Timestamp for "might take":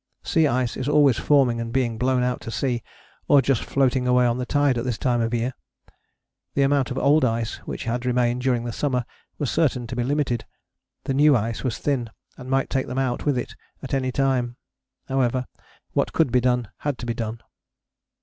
12.49-12.87